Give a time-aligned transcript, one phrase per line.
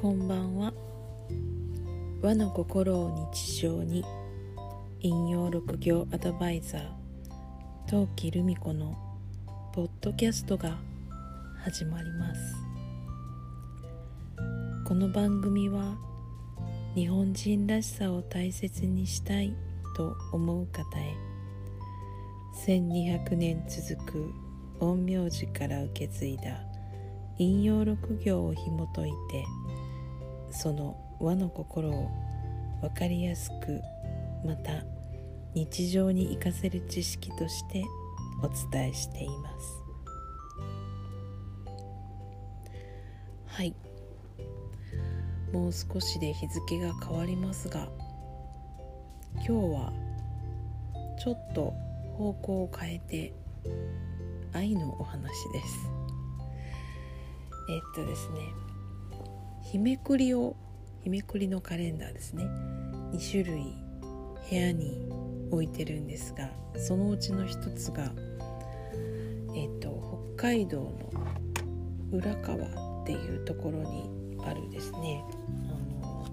[0.00, 0.72] こんばんは。
[2.22, 4.04] 和の心を日常に
[5.00, 6.84] 引用六行アドバイザー
[7.88, 8.96] 陶器留美子の
[9.74, 10.78] ポッドキャストが
[11.64, 12.40] 始まります。
[14.86, 15.96] この番組は
[16.94, 19.52] 日本人らしさを大切にしたい
[19.96, 21.16] と思う方へ
[22.68, 24.32] 1200年続く
[24.78, 26.62] 陰陽師から受け継いだ
[27.38, 29.44] 引用六行を紐解いて
[30.50, 32.10] その和の心を
[32.80, 33.80] 分かりやすく
[34.44, 34.84] また
[35.54, 37.84] 日常に生かせる知識として
[38.42, 39.82] お伝えしています。
[43.46, 43.74] はい。
[45.52, 47.88] もう少しで日付が変わりますが
[49.36, 49.92] 今日は
[51.18, 51.74] ちょっと
[52.16, 53.32] 方向を変えて
[54.52, 55.20] 愛のお話
[55.52, 55.90] です。
[57.70, 58.67] えっとですね
[59.70, 60.56] 日めくりを
[61.02, 62.44] 日めくりのカレンダーですね。
[63.12, 63.76] 2種類
[64.48, 65.06] 部屋に
[65.50, 68.10] 置いてるんですがそのうちの一つが
[69.54, 71.12] えっと北海道の
[72.12, 75.22] 浦川っていうところにあるですね。
[75.68, 76.26] あの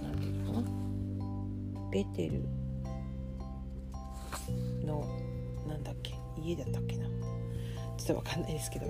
[0.00, 0.70] 何ていうのかな。
[1.90, 2.44] ベテル
[4.86, 5.04] の
[5.66, 7.06] なんだっけ家だったっけな。
[7.06, 7.12] ちょ
[8.04, 8.86] っとわかんないですけど。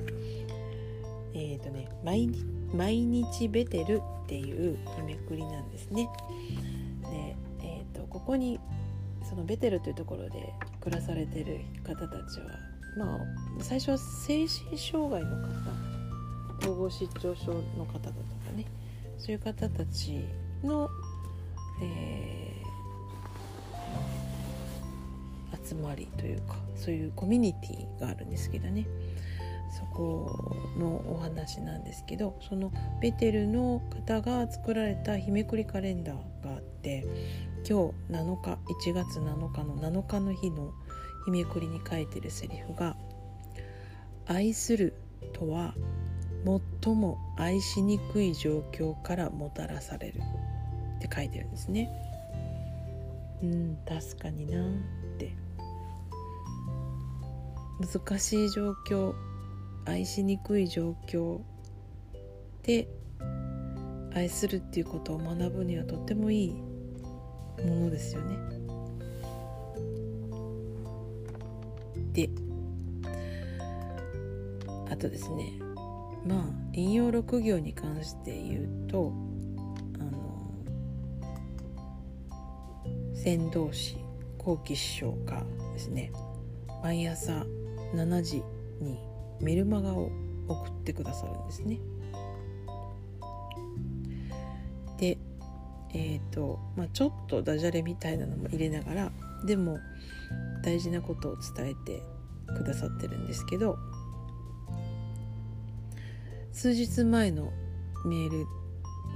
[1.34, 6.08] えっ、ー、とね毎日毎日ベテルっていう日めくりなんですね。
[7.02, 8.58] で、えーと、ここに
[9.28, 12.46] そのベテルというところで暮らされてる方たちは
[12.96, 13.18] まあ
[13.60, 15.94] 最初は精神障害の方
[16.60, 18.14] 統合失調症の方だとか
[18.56, 18.64] ね
[19.18, 20.24] そういう方たち
[20.62, 20.88] の、
[21.82, 28.86] えー、集まりというかそういうコミュニティがあるんですけどね
[29.74, 37.04] そこのお話なんですけどそのベテルの方が作られた日めくりカレンダーがあって
[37.68, 38.58] 今日7日
[38.90, 40.72] 1月7日の7日の日の
[41.24, 42.96] 日めくりに書いてるセリフが
[44.26, 44.94] 「愛する
[45.32, 45.74] とは
[46.82, 50.20] 最も愛しにくい状況からもたらされる」
[50.98, 51.90] って書いてるんですね。
[53.42, 54.66] うん確かになっ
[55.18, 55.36] て
[57.80, 59.12] 難しい状況
[59.86, 61.40] 愛しにくい状況
[62.62, 62.88] で
[64.14, 66.52] 愛するっていうことを学ぶにはとってもいい
[67.62, 68.38] ものですよね。
[72.12, 72.30] で
[74.88, 75.52] あとですね
[76.24, 79.12] まあ引用六行に関して言うと
[79.98, 80.54] あの
[83.14, 83.96] 先導師
[84.38, 86.12] 後期師匠がですね
[86.82, 87.44] 毎朝
[87.94, 88.42] 7時
[88.80, 90.10] にメルマガを
[90.48, 91.78] 送ってくださるんですね。
[94.98, 95.18] で
[95.92, 99.12] えっ、ー、とまあちょっとダジャレみたいなのも入れながら
[99.44, 99.78] でも
[100.62, 102.02] 大事なことを伝えて
[102.56, 103.76] くださってるんですけど
[106.52, 107.52] 数日前の
[108.06, 108.46] メール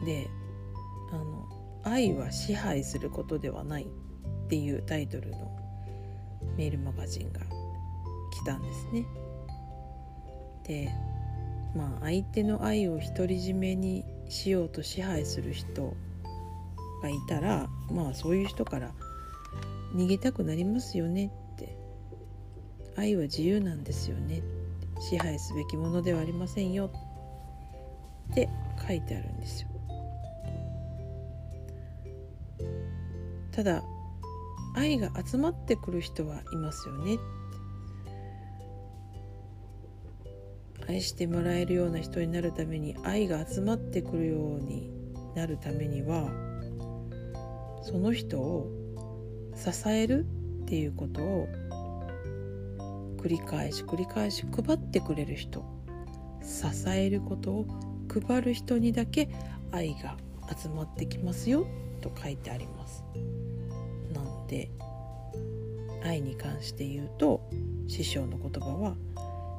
[0.05, 0.29] で
[1.13, 1.49] 「あの
[1.85, 3.85] 愛は支配することではない」
[4.47, 5.57] っていうタイトルの
[6.57, 7.41] メールマガジンが
[8.31, 9.05] 来たんですね。
[10.69, 10.93] で
[11.75, 15.97] まあ相手の愛を独り占めにしようと支配する人
[17.03, 18.93] がいたらまあそういう人から
[19.95, 21.77] 逃げたくなりますよねって。
[22.99, 24.43] 愛は自由なんですよね
[24.99, 26.91] 支配すべきものではありませんよ
[28.33, 28.49] って
[28.87, 29.69] 書いてあるんですよ。
[33.53, 33.83] ただ
[34.75, 37.19] 愛が集まってくる人はいますよね
[40.89, 44.91] 愛してもらえるような人になるために愛が集まってくるように
[45.35, 46.31] なるためには
[47.83, 48.71] その人を
[49.55, 50.27] 支える
[50.63, 51.49] っていうことを
[53.19, 55.65] 繰り返し繰り返し配ってくれる人
[56.43, 57.67] 支えることを
[58.27, 59.29] 配る人にだけ
[59.73, 60.17] 愛が
[60.57, 61.67] 集まってきますよ
[62.01, 63.05] と書いてあります。
[64.15, 64.71] なので
[66.03, 67.51] 愛に関して言うと
[67.87, 68.97] 師匠の言葉は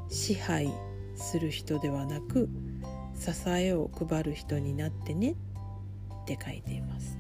[0.09, 0.71] 支配
[1.19, 2.49] する人ではなく
[3.15, 7.17] 支えを配る人になってねって書いています。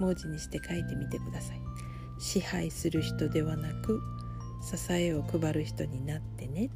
[0.00, 1.60] 文字にして書いてみてください。
[2.18, 4.00] 支配する人ではなく
[4.62, 6.70] 支えを配る人になってね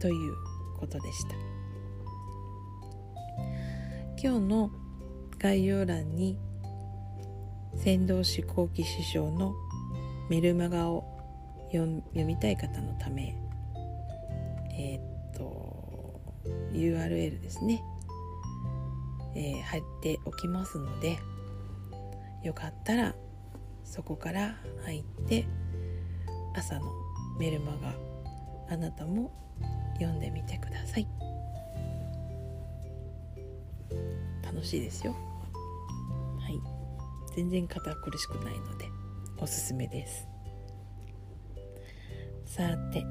[0.00, 0.34] という
[0.78, 1.34] ことでした。
[4.22, 4.70] 今日の
[5.38, 6.38] 概要欄に
[7.76, 9.54] 先導志向記師匠の
[10.30, 11.04] メルマガを
[11.72, 13.36] 読みたい方のため
[14.72, 16.20] えー、っと
[16.72, 17.82] URL ですね。
[19.34, 21.18] えー、貼っておきますので
[22.42, 23.14] よかったら
[23.82, 25.46] そこから入って
[26.54, 26.92] 朝の
[27.38, 27.94] メルマガ
[28.68, 29.32] あなたも
[29.94, 31.06] 読んでみてください。
[34.42, 35.12] 楽しいですよ。
[36.38, 36.60] はい。
[37.34, 38.86] 全然堅苦しくないので
[39.38, 40.28] おすすめです。
[42.44, 43.02] さて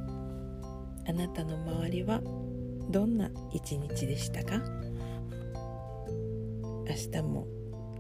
[1.11, 2.21] あなたの周りは
[2.89, 4.61] どんな一日でしたか？
[6.87, 7.47] 明日も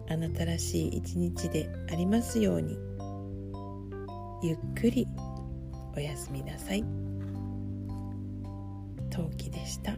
[0.09, 2.77] あなたらしい一日でありますように
[4.41, 5.05] ゆっくり
[5.93, 6.85] おやすみなさい。
[9.09, 9.97] 陶器でした。